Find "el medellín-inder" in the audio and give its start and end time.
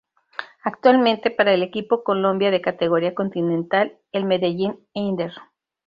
4.11-5.33